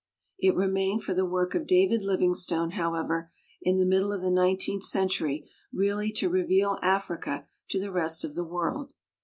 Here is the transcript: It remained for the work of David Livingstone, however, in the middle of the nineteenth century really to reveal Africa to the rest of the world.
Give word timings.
It 0.39 0.55
remained 0.55 1.03
for 1.03 1.13
the 1.13 1.29
work 1.29 1.53
of 1.53 1.67
David 1.67 2.01
Livingstone, 2.01 2.71
however, 2.71 3.29
in 3.61 3.77
the 3.77 3.85
middle 3.85 4.11
of 4.11 4.21
the 4.23 4.31
nineteenth 4.31 4.81
century 4.83 5.47
really 5.71 6.11
to 6.13 6.27
reveal 6.27 6.79
Africa 6.81 7.45
to 7.69 7.79
the 7.79 7.91
rest 7.91 8.23
of 8.23 8.33
the 8.33 8.43
world. 8.43 8.91